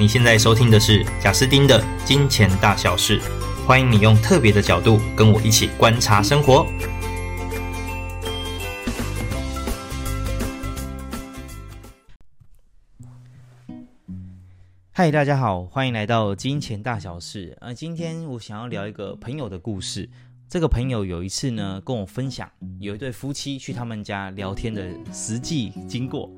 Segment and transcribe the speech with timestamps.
[0.00, 3.20] 你现在收听的是贾斯丁的金钱大小事，
[3.66, 6.64] 欢迎你用特别的角度跟我一起观察生活。
[14.92, 17.58] 嗨，大家好，欢迎来到金钱大小事。
[17.60, 20.08] 呃，今天我想要聊一个朋友的故事。
[20.48, 26.30] 这个朋友有一次呢，跟我分享有一对夫妻去他们家聊天的实际经过。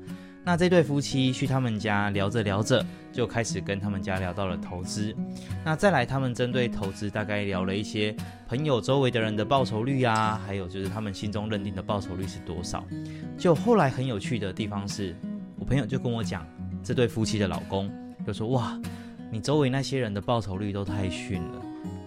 [0.43, 5.15] 那这对夫妻去他们家聊着聊着，就开始跟他们家聊到了投资。
[5.63, 8.15] 那再来，他们针对投资大概聊了一些
[8.47, 12.83] 朋友周围的人的报酬率啊，还有就是他们心中认定的报酬率是多少。
[13.37, 15.15] 就后来很有趣的地方是，
[15.59, 16.43] 我朋友就跟我讲，
[16.83, 17.91] 这对夫妻的老公
[18.25, 18.79] 就说：“哇，
[19.31, 21.61] 你周围那些人的报酬率都太逊了。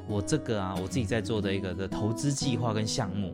[0.08, 3.32] 我这个啊，我自己在做的一个的投资计划跟项目。”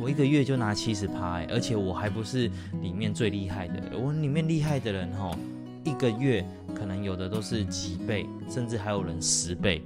[0.00, 2.48] 我一个月就拿七十趴，而且我还不是
[2.80, 3.98] 里面最厉害的。
[3.98, 5.36] 我里面厉害的人哈，
[5.82, 9.82] 一个月可能有的都是几倍，甚至还有人十倍。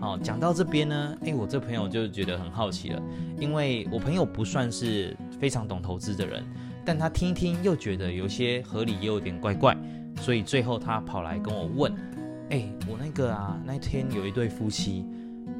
[0.00, 3.00] 好，讲到这边呢，诶，我这朋友就觉得很好奇了，
[3.38, 6.42] 因为我朋友不算是非常懂投资的人，
[6.84, 9.76] 但他听一听又觉得有些合理，又有点怪怪，
[10.16, 11.92] 所以最后他跑来跟我问，
[12.48, 15.06] 诶，我那个啊，那天有一对夫妻，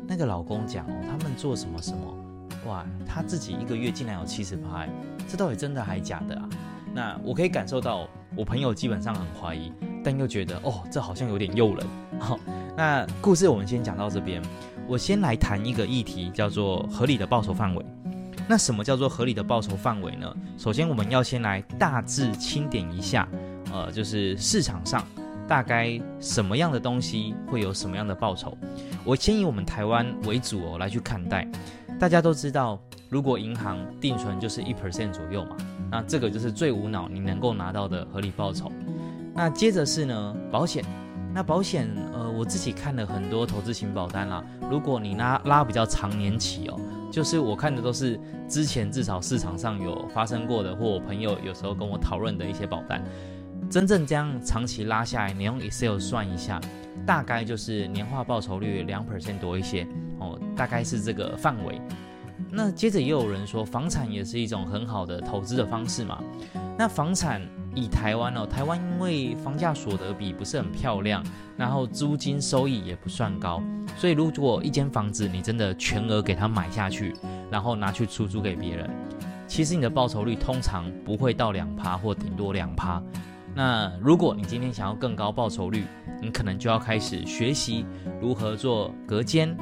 [0.09, 2.19] 那个老公讲哦，他们做什么什么。
[2.67, 4.87] 哇，他自己一个月竟然有七十趴，
[5.29, 6.49] 这到底真的还假的啊？
[6.95, 9.73] 那我可以感受到，我朋友基本上很怀疑，
[10.05, 11.87] 但又觉得哦，这好像有点诱人。
[12.21, 12.39] 好，
[12.77, 14.43] 那故事我们先讲到这边。
[14.89, 17.85] 我先来谈一个议题，叫做合理的报酬范围。
[18.49, 20.37] 那什么叫做合理的报酬范围呢？
[20.59, 23.27] 首先，我们要先来大致清点一下，
[23.73, 25.07] 呃，就是市场上
[25.49, 28.59] 大概什么样的东西会有什么样的报酬。
[29.05, 31.49] 我先以我们台湾为主哦，来去看待。
[32.03, 35.57] 大家都知道，如果银行定存就是一 percent 左右嘛，
[35.89, 38.73] 那这个就是最无脑你能够拿到的合理报酬。
[39.33, 40.85] 那接着是呢，保险。
[41.33, 44.45] 那保险，呃，我自己看了很多投资型保单啦。
[44.69, 48.19] 如果你拉拉比较长年期哦，就是我看的都是
[48.49, 53.01] 之前至少市场上有发生过的，或我朋友有时候跟我讨论的一些保单。
[53.71, 56.61] 真正这样长期拉下来，你用 Excel 算一下，
[57.07, 59.87] 大概就是年化报酬率两 percent 多一些
[60.23, 61.81] 哦，大概是这个范围。
[62.51, 66.23] 那接着也有人说，房产也是一种很好的投资的方式嘛。
[66.79, 67.41] 那房产
[67.75, 71.23] 以台湾哦，台湾因为房价所得比不是很漂亮，
[71.57, 73.63] 然后租金收益也不算高，
[73.97, 77.15] 所以如果一间房子你真的全额给它买下去，
[77.51, 78.91] 然后拿去出租给别人，
[79.47, 83.01] 其实你的报酬率通常不会到两趴或顶多两趴。
[83.55, 85.85] 那如果你今天想要更高报酬率，
[86.23, 87.85] 你可能就要开始学习
[88.19, 89.55] 如何做隔间，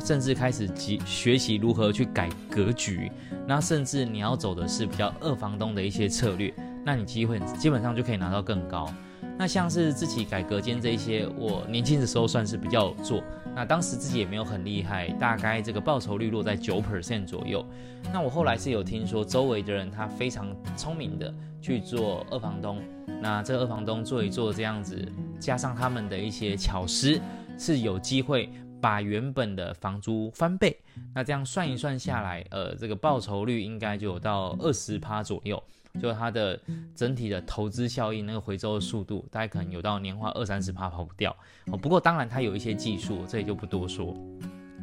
[0.00, 0.68] 甚至开始
[1.04, 3.10] 学习如何去改格局。
[3.46, 6.52] 那甚至你要走的是比较二房东的一些策略，
[6.84, 8.92] 那你机会基本上就可以拿到更高。
[9.38, 13.22] 那像是自己改隔间这一些，我年轻的时候算是比较做，
[13.54, 17.64] 那当时自己也没有很厉害，大概这个报酬率落在九 percent 左右。
[18.12, 22.82] 那我后来是有听说周围的人他非常聪明的去做二房东。
[23.22, 25.06] 那这二房东做一做这样子，
[25.38, 27.20] 加上他们的一些巧思，
[27.56, 28.50] 是有机会
[28.80, 30.76] 把原本的房租翻倍。
[31.14, 35.62] 那这样算一算下来，呃，这个报酬率应该就有到二十趴左右，
[36.00, 36.58] 就它的
[36.94, 41.34] 整体的投资效应，那个回收的速度，大概可能有到年化二三十趴跑不掉。
[41.66, 44.16] 哦，不过当然它有一些技术，这里就不多说。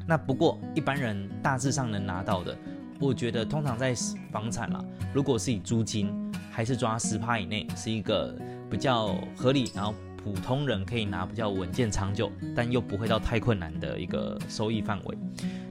[0.08, 2.58] 那不过一般人大致上能拿到的，
[3.00, 3.94] 我觉得通常在
[4.32, 6.14] 房产啦，如果是以租金。
[6.52, 8.34] 还是抓十趴以内是一个
[8.72, 9.94] 比较合理，然后
[10.26, 15.16] 普通人可以拿比较稳健长久，但又不会到太困难的一个收益范围。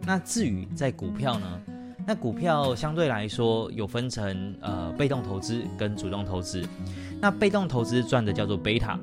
[0.07, 1.61] 那至于在股票呢？
[2.07, 6.65] 那股票相对来说有分成呃被动投资跟主动投资。
[7.21, 8.97] 那被动投资赚的叫做贝塔，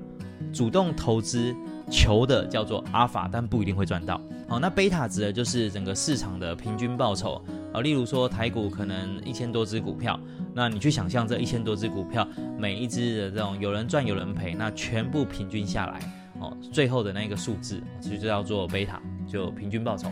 [0.53, 1.53] 主动投资
[1.89, 4.21] 求的叫做阿法，但不一定会赚到。
[4.47, 7.43] 好，那贝塔指的就是整个市场的平均报酬。
[7.73, 10.17] 啊，例如说台股可能一千多只股票，
[10.53, 12.27] 那你去想象这一千多只股票，
[12.57, 15.99] 每一只的这种有人赚有人赔，那全部平均下来，
[16.39, 20.11] 哦，最后的那个数字其实就叫做贝塔，就平均报酬。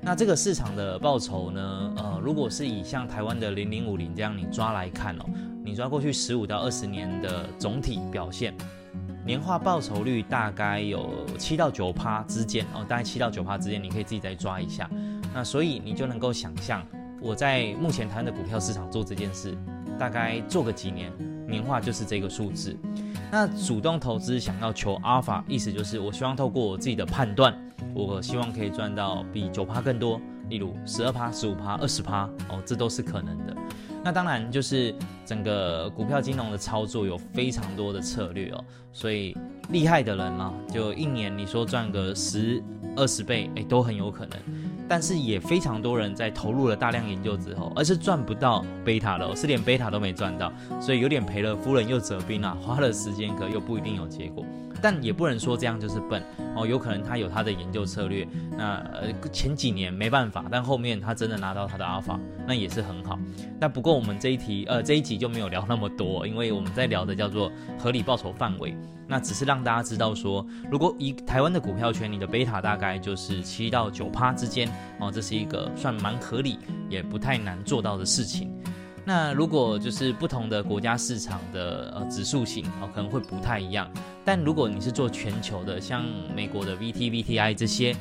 [0.00, 5.24] 那这个市场的报酬呢，呃，如果是以像台湾的零零五零这样你抓来看哦，
[5.64, 8.54] 你抓过去十五到二十年的总体表现，
[9.24, 14.90] 年化报酬率大概有七到九趴之间哦，大概七到九趴之间，你可以自己再抓一下。
[15.32, 16.86] 那所以你就能够想象，
[17.20, 19.56] 我在目前台湾的股票市场做这件事，
[19.98, 21.12] 大概做个几年，
[21.48, 22.76] 年化就是这个数字。
[23.30, 27.52] 那主动投资想要求阿尔法，意思就是我希望透过我自己的判断，
[27.94, 33.56] 我希望可以赚到比九趴更多，例如十二趴、十五趴、二十趴哦，这都是可能的。
[34.04, 34.94] 那当然就是
[35.24, 38.62] 整个股票金融的操作有非常多的策略哦，
[38.92, 39.36] 所以
[39.70, 42.62] 厉害的人啊，就一年你说赚个十
[42.96, 44.38] 二十倍，哎，都很有可能。
[44.88, 54.44] 但是也非常多人在投入了大量研究之后，而是赚不到贝塔的，是连贝塔都没赚到，所以有点赔了夫人又折兵啊，花了时间可又不一定有结果。
[54.82, 56.22] 但也不能说这样就是笨
[56.56, 58.26] 哦，有可能他有他的研究策略。
[58.56, 63.18] 那呃前几年没办法，但后面他真的拿到他的阿尔法，那也是很好。
[63.60, 68.76] 那不过我们这一题呃这一集就没有聊那么多，因为我们在聊的叫做合理报酬范围。
[69.06, 74.66] 那只是让大家知道说，如果以台湾的股票圈，你的贝塔大概就是七到九趴之间
[74.98, 78.50] 哦，这是一个算蛮合理，也不太难做到的事情。
[79.04, 83.90] 那如果就是不同的国家市场的呃指数型哦，可能会不太一样。
[84.24, 86.04] 但如果你是做全球的，像
[86.34, 87.94] 美国的 VT、VTI 这些，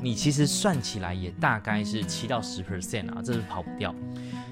[0.00, 3.92] 你其实算起来也大概是七到十 percent 啊，这是跑不掉。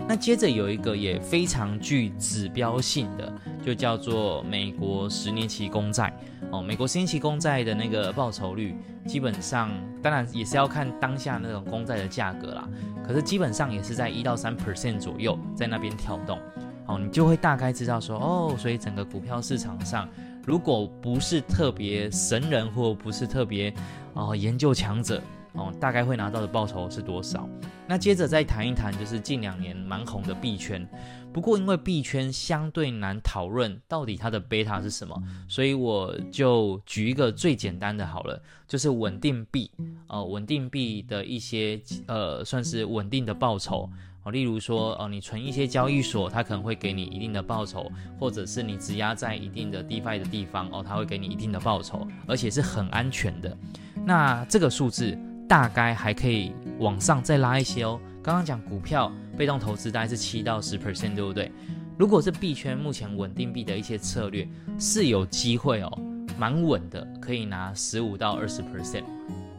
[0.09, 3.33] 那接着有一个也非常具指标性的，
[3.63, 6.13] 就叫做美国十年期公债
[6.51, 6.61] 哦。
[6.61, 8.77] 美国十年期公债的那个报酬率，
[9.07, 9.71] 基本上
[10.03, 12.69] 当然也是要看当下那种公债的价格啦。
[13.07, 16.39] 可是基本上也是在一到三 percent 左右，在那边跳动。
[16.87, 20.09] 哦，你就会大概知道说，哦，所以整个股票市场上。
[20.45, 23.73] 如果不是特别神人，或不是特别
[24.15, 25.23] 哦研究强者
[25.55, 27.49] 哦，大概会拿到的报酬是多少？
[27.87, 30.89] 那接着再谈一谈，就是近两年蛮红的币圈。
[31.33, 35.17] 不过因为币圈相对难讨论到底它的贝塔是什么，
[35.49, 39.71] 所以我就举一个最简单的好了，就是稳定币
[40.09, 43.89] 哦，稳定币的一些呃，算是稳定的报酬。
[44.25, 47.91] 哦，例如说，哦，你存一些交易所，它可能会给你一定的报酬，
[48.21, 53.57] 或者是你质押在一定的 DeFi 的地方，哦，它会给你一定的报酬，而且是很安全的。
[54.05, 55.19] 那这个数字
[55.53, 58.01] 大概还可以往上再拉一些哦。
[58.23, 61.53] 刚刚讲股票被动投资大概是七到十 percent，对不对？
[61.99, 65.93] 如果是币圈目前稳定币的一些策略是有机会哦，
[66.39, 69.05] 蛮稳的，可以拿十五到二十 percent，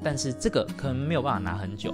[0.01, 1.93] 但是这个可能没有办法拿很久。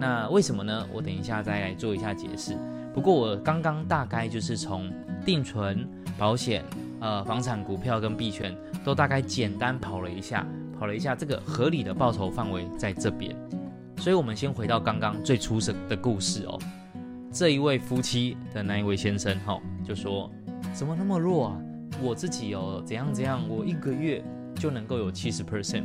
[0.00, 0.86] 那为什么呢？
[0.90, 2.56] 我等一下再来做一下解释。
[2.94, 4.90] 不过我刚刚大概就是从
[5.22, 5.86] 定存、
[6.16, 6.64] 保险、
[6.98, 10.46] 呃房产、股票跟币圈都大概简单跑了一下，
[10.84, 13.34] 跑了一下这个合理的报酬范围在这边。
[13.96, 16.60] 所以，我们先回到刚刚最初始的故事哦。
[17.32, 20.30] 这一位夫妻的那一位先生哈、哦，就说
[20.74, 21.58] 怎么那么弱啊？
[22.02, 24.22] 我自己哦怎样怎样，我一个月
[24.56, 25.84] 就能够有七十 percent。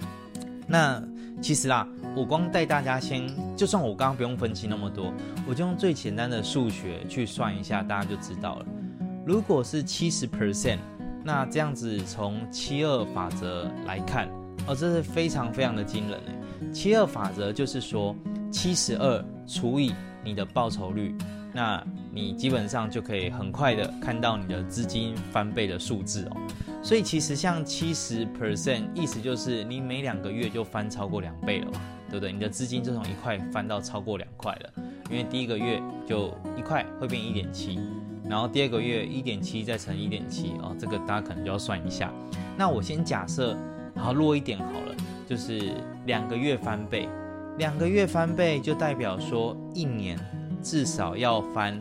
[0.68, 1.02] 那
[1.42, 3.26] 其实啦，我光带大家先，
[3.56, 5.14] 就算我刚刚不用分析那么多，
[5.48, 8.66] 我就用最简单的数学去算一下，大家就知道了。
[9.26, 10.80] 如果是七十 percent，
[11.24, 14.30] 那这样子从七二法则来看，
[14.68, 16.72] 哦，这是非常非常的惊人诶。
[16.72, 18.16] 七二法则就是说，
[18.52, 21.16] 七十二除以你的报酬率，
[21.54, 26.38] 那你基本上就可以很快的看到你的资金翻倍的数字哦。
[26.84, 32.32] 所以其实像七十 percent，意思就是你每两个月就翻超过两倍了嘛，对不对？
[32.32, 37.80] 你的资金就从一块翻到超过两块了，因为第一个月就一块会变一点七，
[38.30, 42.14] 然后第二个月一点七再乘一点七哦，这个大家可能就要算一下。
[42.58, 43.58] 那我先假设
[44.00, 44.96] 好弱一点好了，
[45.28, 45.74] 就是
[46.06, 47.08] 两个月翻倍，
[47.58, 50.18] 两个月翻倍就代表说一年
[50.64, 51.78] 至少要翻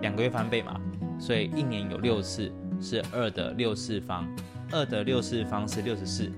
[0.00, 0.80] 两个月翻倍嘛，
[1.18, 2.52] 所以一年有六次。
[2.80, 4.24] 是二的六次方，
[4.70, 6.30] 二的六次方是六十四，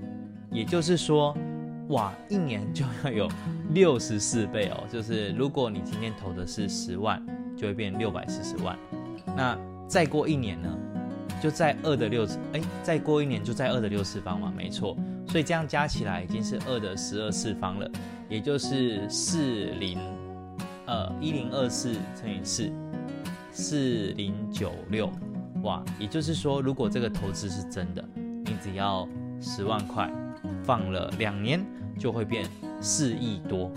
[0.49, 1.37] 也就是说，
[1.89, 3.29] 哇，一年就要有
[3.75, 4.83] 六十四倍哦。
[4.91, 7.23] 就是如果你今天投的是十万，
[7.55, 8.75] 就会变六百四十万。
[9.37, 9.55] 那
[9.87, 10.75] 再过一年呢，
[11.39, 14.97] 就在二的六次，哎，再过一年就在二的六次方嘛，没错。
[15.31, 17.89] 所以这样加起来已经是二的十二次方了，
[18.27, 19.97] 也就是四零，
[20.85, 22.69] 呃，一零二四乘以四，
[23.49, 25.09] 四零九六。
[25.63, 29.07] 哇，也就是说，如果这个投资是真的，你只要
[29.39, 30.11] 十万块，
[30.65, 31.65] 放了两年
[31.97, 32.45] 就会变
[32.81, 33.71] 四亿多。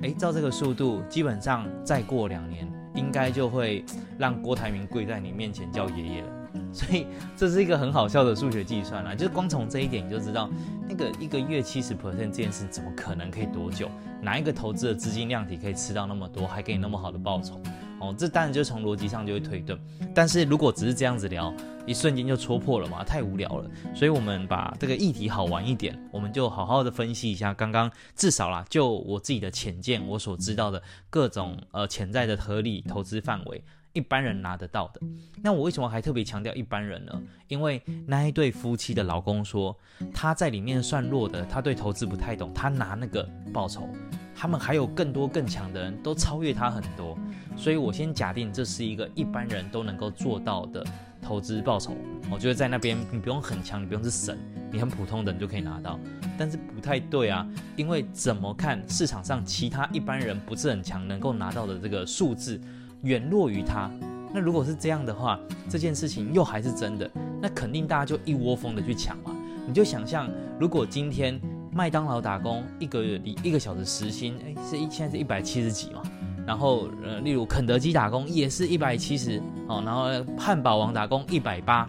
[0.00, 3.84] 诶，照这个速度，基本上再过两年，应该就会
[4.16, 6.37] 让郭台铭跪在你面前叫爷爷了。
[6.72, 7.06] 所以
[7.36, 10.48] 这是一个很好笑的数学计算啦，就是光从这一点你就知道，
[10.88, 13.90] 那个一个月七十 percent 这件事怎么可能可以多久？
[14.20, 17.60] 哪一个投资的资金量体可以吃到那么多，还给你那么好的报酬？
[18.00, 19.78] 哦，这当然就从逻辑上就会推断。
[20.14, 21.52] 但是如果只是这样子聊，
[21.84, 23.68] 一瞬间就戳破了嘛，太无聊了。
[23.92, 33.60] 所以我们把这个议题好玩一点，我们就好好的分析一下刚刚至少啦，就我自己的浅见，我所知道的各种呃潜在的合理投资范围。
[33.98, 35.00] 一般人拿得到的，
[35.42, 37.12] 那我为什么还特别强调一般人呢？
[37.48, 39.76] 因为那一对夫妻的老公说
[40.14, 43.88] 他在里面算弱的，他对投资不太懂，他拿那个报酬，
[44.36, 47.18] 他们还有更多更强的人都超越他很多，
[47.56, 50.86] 所以我先假定这是一个一般人都能够做到的
[51.20, 51.96] 投资报酬。
[52.30, 54.38] 我觉得在那边你不用很强，你不用是神，
[54.70, 55.98] 你很普通的人就可以拿到，
[56.38, 62.60] 但是不太对啊，因为怎么看市场上其他一般人不是很强能够拿到的这个数字
[63.02, 63.90] 远弱于他。
[64.32, 65.38] 那如果是这样的话，
[65.68, 69.34] 这件事情又还是真的，那肯定大家就一窝蜂的去抢嘛。
[69.66, 71.40] 你就想象，如果今天
[71.72, 76.02] 麦当劳打工一个月一个小时时薪，哎，是一现在是一百七十几嘛。
[76.46, 81.88] 然后呃，例如肯德基打工也是一百七十哦，然后汉堡王打工一百八，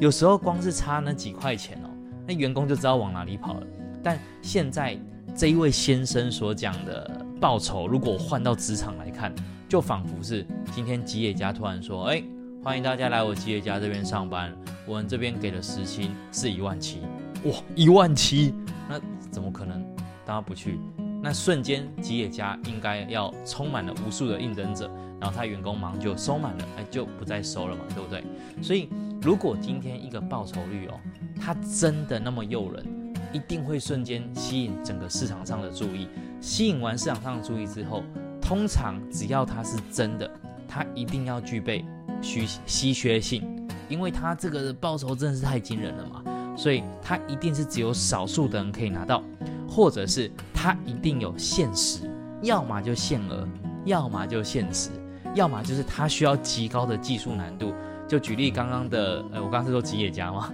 [0.00, 1.90] 有时候光是差那几块钱哦，
[2.24, 3.66] 那员工就知道往哪里跑了。
[4.00, 4.96] 但现在
[5.34, 9.34] 这一位先生所讲的报酬，如果换到职场来看，
[9.68, 12.22] 就仿佛是今天吉野家突然说：“哎，
[12.64, 14.50] 欢迎大家来我吉野家这边上班，
[14.86, 17.00] 我们这边给的时薪是一万七，
[17.44, 18.54] 哇，一万七，
[18.88, 18.98] 那
[19.30, 19.84] 怎么可能
[20.24, 20.80] 大家不去？
[21.22, 28.24] 那瞬间吉野家应该要充满了无数的应征者，然后他员工忙就收满了，哎，就不再收了嘛，对不对？
[28.62, 28.88] 所以
[29.20, 30.98] 如果今天一个报酬率哦，
[31.38, 32.86] 它真的那么诱人，
[33.34, 36.08] 一定会瞬间吸引整个市场上的注意，
[36.40, 38.02] 吸引完市场上的注意之后。
[38.48, 40.30] 通常只要它是真的，
[40.66, 41.84] 它一定要具备
[42.22, 43.44] 稀稀缺性，
[43.90, 49.22] 因为它这个报酬真的是太惊人了嘛，所以它一定是只有少数的人可以拿到，
[49.68, 53.46] 或者是它一定有限时，要么就限额，
[53.84, 54.88] 要么就限时，
[55.34, 57.74] 要么就是它需要极高的技术难度。
[58.08, 60.50] 就举例刚刚的，呃，我刚刚是说吉野家嘛，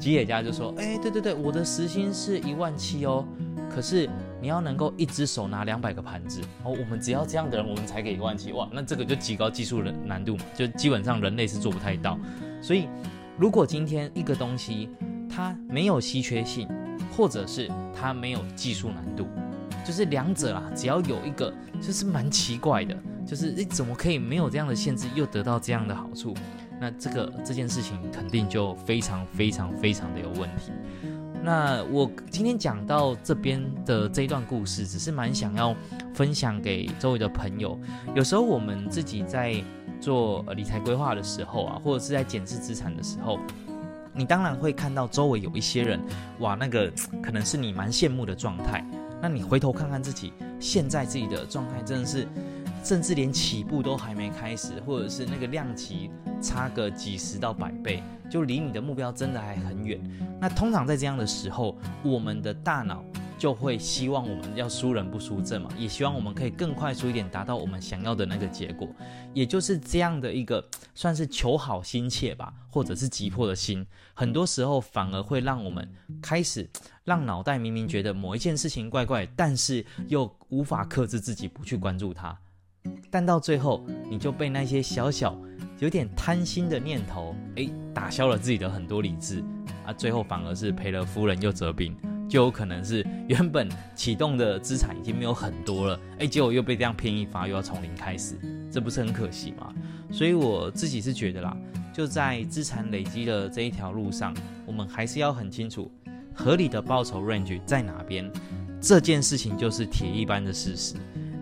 [0.00, 3.24] 吉野家就说，哎，对对对，我的时薪是一万七哦，
[3.72, 4.10] 可是。
[4.40, 12.18] 你要能够一只手拿两百个盘子哦，我们只要这样的人，我们才给一万七哇，那这个就极高技术的难度，就基本上人类是做不太到。
[12.62, 12.88] 所以，
[13.38, 14.90] 如果今天一个东西
[15.28, 16.68] 它没有稀缺性，
[17.16, 19.26] 或者是它没有技术难度，
[19.84, 26.34] 就是两者啊，只要有一个就是蛮奇怪的，就是你怎么可以没有这样的限制，又得到这样的好处？
[26.78, 30.72] 那这个这件事情肯定就非常非常非常的有问题。
[31.46, 35.76] 那我今天讲到这边的这一段故事，只是蛮想要
[36.12, 37.78] 分享给周围的朋友。
[38.16, 39.54] 有时候我们自己在
[40.00, 43.38] 做理财规划的时候啊，或者是在检视资产的时候，
[44.12, 46.00] 你当然会看到周围有一些人，
[46.40, 48.84] 哇，那个可能是你蛮羡慕的状态。
[49.22, 52.26] 那你回头看看自己现在自己的状态，真的是。
[52.84, 56.08] 甚至连起步都还没开始，或者是那个量级
[56.40, 60.00] 差个几十到百倍，就离你的目标真的还很远。
[60.40, 63.04] 那通常在这样的时候，我们的大脑
[63.38, 68.88] 就会希望我们要输人不输阵嘛，也希望我们可以更快速一点达到我们想要的那个结果。
[69.34, 75.86] 也就是这样的一个算是求好心切吧，或者是急迫的心，很多时候反而会让我们
[76.22, 76.68] 开始
[77.04, 82.36] 让脑袋明明觉得某一件事情怪怪，但是又无法克制自己不去关注它。
[83.10, 85.36] 但到最后，你就被那些小小
[85.78, 89.44] 有点贪心的念头，诶，打消了自己的很多理智
[89.84, 91.94] 啊，最后反而是赔了夫人又折兵，
[92.28, 98.34] 就有可能是原本启动的资产已经没有很多了，诶，结果又被这样骗一发，又要从零开始，
[98.70, 99.72] 这不是很可惜吗？
[100.10, 101.56] 所以我自己是觉得啦，
[101.92, 105.90] 就在资产累积的这一条路上，我们还是要很清楚
[106.32, 108.30] 合理的报酬 range 在哪边，
[108.80, 110.94] 这件事情就是铁一般的事实。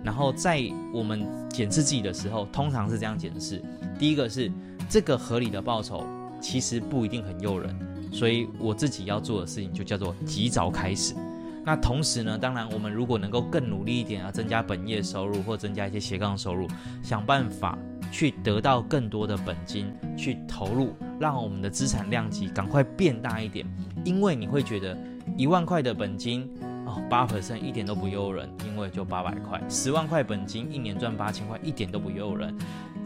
[0.03, 0.63] 然后在
[0.93, 3.63] 我们检视自己的时候，通常是这样检视：
[4.05, 4.53] 第一个是
[4.87, 6.05] 这个合理的报酬
[6.39, 7.75] 其实不一定很诱人，
[8.13, 11.15] 所以我自己要做的事情就叫做及早开始。
[11.65, 16.69] 那同时呢，当然我们如果能够更努力一点啊，增加本业收入或增加一些斜杠收入，
[17.03, 17.79] 想办法
[18.13, 23.67] 去得到更多的本金去投入，让我们的资产量级赶快变大一点，
[24.05, 24.95] 因为你会觉得
[25.35, 26.47] 一万块的本金。
[26.87, 32.55] 哦，八百分一点都不诱人，因为就八百块，十万块本金一年赚八千块，一点都不诱人。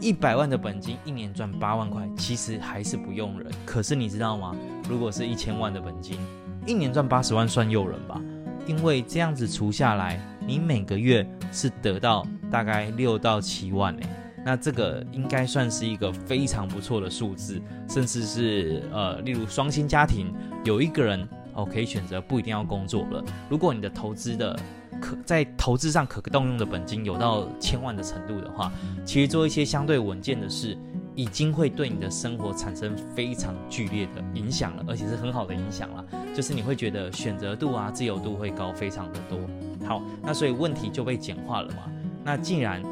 [0.01, 3.49] 一百万的本金一年赚八万块，其实还是不诱人。
[3.65, 4.55] 可是你知道吗？
[4.89, 6.17] 如果是一千万的本金，
[6.65, 8.21] 一年赚八十万算诱人吧？
[8.67, 14.09] 因为这样子除下来，你每个月是得到大概六到七万诶。
[14.45, 20.33] 那这个应该算是一个非常不错的数字，甚至是呃，例如双薪家庭
[20.65, 21.27] 有一个人。
[21.53, 23.23] 哦，可以选择不一定要工作了。
[23.49, 24.57] 如果你的投资的
[25.01, 28.71] 可在投资上可动用的本金有到千万的程度的话，
[29.05, 30.77] 其实做一些相对稳健的事，
[31.15, 36.05] 已经会对你的生活产生非常剧烈的影响了，而且是很好的影响了。
[36.35, 39.39] 就是你会觉得选择度啊、自由度会高非常的多。
[39.87, 41.83] 好，那所以问题就被简化了嘛。
[42.23, 42.83] 那既然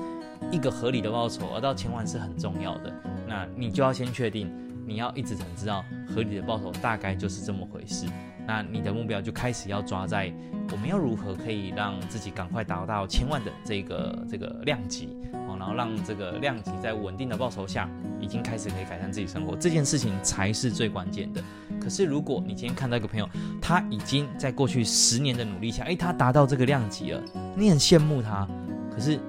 [0.51, 2.93] 一个合理的报酬而到千万是很重要的，
[3.27, 4.49] 那你就要先确定，
[4.85, 8.05] 你要一直想知道合理的报酬大概就是这么回事。
[8.47, 10.33] 那你的目标就开始要抓在
[10.71, 17.89] 我们要如何可以让自己赶快达到千万的这个这个量级哦，然后让这个量级在稳定的报酬下，
[18.21, 21.43] 已经开始可以改善自己生活，这件事情才是最关键的。
[21.79, 23.29] 可是如果你今天看到一个朋友，
[23.61, 27.21] 他已经在过去十年的努力下，诶，他达到这个量级了，
[27.55, 28.47] 你很羡慕他。
[28.89, 29.19] 可是，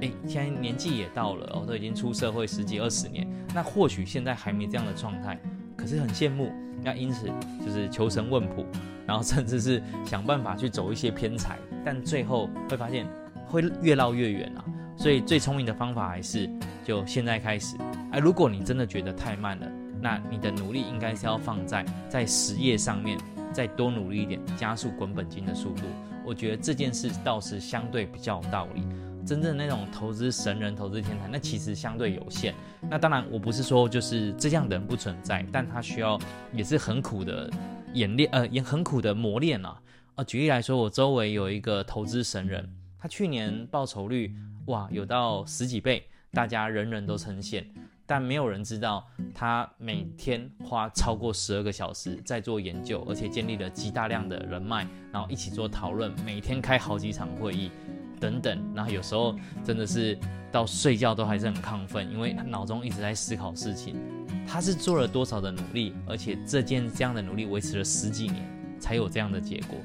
[0.00, 5.38] 诶，现在年纪也到了哦，都已经出社会十几二十年，那或许现在还没这样的状态，
[5.76, 6.52] 可是很羡慕。
[6.82, 7.26] 那因此
[7.64, 8.64] 就是求神问卜，
[9.06, 13.06] 然后甚至是想办法去走一些偏财，但最后会发现
[13.46, 14.64] 会越绕越远啊。
[14.96, 16.48] 所以最聪明的方法还是
[16.84, 17.76] 就现在开始。
[18.12, 19.66] 哎，如果你真的觉得太慢了，
[20.00, 23.18] 那你的努力应该是要放在在实业上面，
[23.52, 25.82] 再多努力一点，加速滚本金的速度。
[26.24, 28.82] 我觉得这件事倒是相对比较有道理。
[29.30, 32.52] 真正那种投资神人、投资天才，那其实相对有限。
[32.90, 36.18] 那当然，我不是说就是这样的人不存在，但他需要
[36.52, 37.48] 也是很苦的
[37.94, 39.80] 演练，呃，也很苦的磨练啊。
[40.16, 42.68] 呃，举例来说，我周围有一个投资神人，
[42.98, 44.34] 他去年报酬率
[44.66, 47.64] 哇有到十几倍，大家人人都称羡。
[48.04, 57.70] 但没有人知道，他每天花超过十二个小时在做研究，而且建立了极大量的人脉，然后一起做讨论，每天开好几场会议，
[58.20, 58.62] 等等。
[58.74, 59.34] 然后有时候
[59.64, 60.18] 真的是
[60.52, 63.96] 到睡觉都还是很亢奋，因为他脑中一直在思考事情。
[64.46, 68.44] 他是做了多少的努力，而且这件这样的努力维持了十几年，
[68.78, 69.78] 才有这样的结果。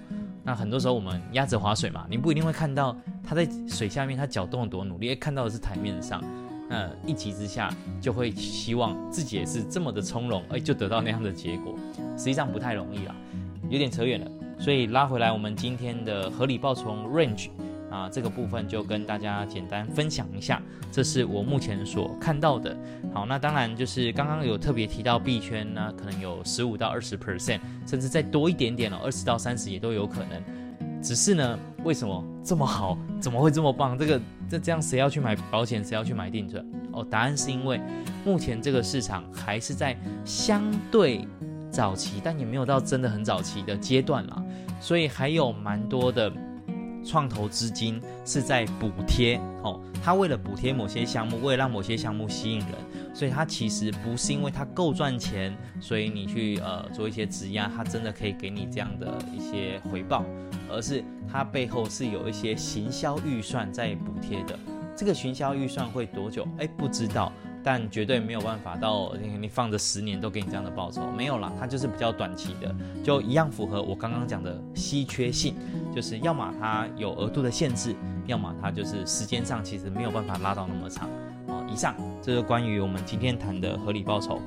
[0.44, 6.24] 那很多时候我们鸭子划水嘛，你不一定会看到他在水下面他脚动了多努力，看到的是台面上。
[6.68, 11.76] 那一急之下，就会希望自己也是这么的从容，哎，就得到那样的结果，
[12.18, 13.16] 实际上不太容易啦，
[13.70, 14.32] 有点扯远了。
[14.58, 17.50] 所以拉回来，我们今天的合理报酬 range
[17.96, 20.62] 啊，这个部分就跟大家简单分享一下，
[20.92, 22.76] 这是我目前所看到的。
[23.14, 30.44] 好，那当然就是刚刚有特别提到币圈呢，可能有十五到二十 percent，甚至再多一点点哦，二十到三十也都有可能。
[31.02, 32.98] 只是呢，为什么这么好？
[33.22, 33.98] 怎么会这么棒？
[33.98, 35.82] 这个这这样，谁要去买保险？
[35.86, 36.66] 谁要去买定存？
[36.92, 37.80] 哦，答案是因为
[38.26, 41.26] 目前这个市场还是在相对
[41.70, 44.44] 早期，但也没有到真的很早期的阶段啦，
[44.82, 46.32] 所以还有蛮多的
[47.06, 49.80] 创投资金是在补贴哦。
[50.04, 52.70] 他为了补贴某些项目，为了让某些项目吸引人，
[53.14, 60.26] 所以他其实不是因为他够赚钱，所以你去呃做一些质押，他真的可以给你这样的一些回报。
[60.68, 64.58] 而是它背后是有一些行销预算在补贴的，
[64.98, 66.46] 这个行销预算会多久？
[66.58, 67.32] 哎，不知道，
[67.66, 72.74] 但绝对没有办法到你你放着十年都给你这样的报酬，没有啦，它就是比较短期的，
[73.04, 75.56] 就一样符合我刚刚讲的稀缺性，
[75.94, 77.96] 就是要么它有额度的限制，
[78.28, 81.10] 要么它就是时间上其实没有办法拉到那么长。
[81.48, 84.40] 哦，以上这是关于我们今天谈的合理报酬，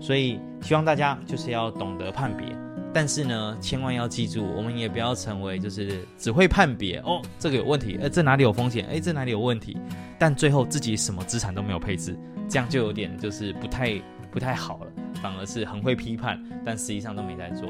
[0.00, 2.44] 所以希望大家就是要懂得判别。
[2.92, 8.86] 但是呢，千万要记住，我们也不要成为就是只会判别哦，这个有问题，哎，这哪里有风险？
[8.86, 9.76] 哎，这哪里有问题？
[10.18, 14.00] 但最后自己什么资产都没有配置，这样就有点就是不太
[14.30, 17.68] 不太好了，反而是很会批判，但实际上都没在做。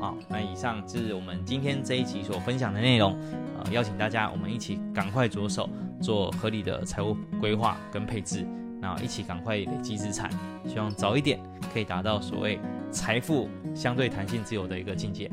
[0.00, 3.18] 好，那以上就是我们今天这一集所分享的内容，
[3.58, 5.68] 呃，邀请大家我们一起赶快着手
[6.00, 8.46] 做合理的财务规划跟配置。
[8.82, 10.30] 然后一起赶快累积资产，
[10.66, 11.40] 希望早一点
[11.72, 15.30] 可以达到所谓财富相对弹性自由的一个境界。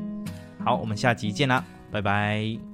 [0.63, 2.71] 好，我们下集见啦，拜拜。